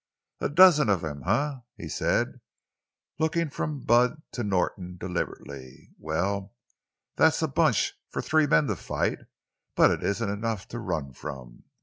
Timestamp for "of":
0.89-1.01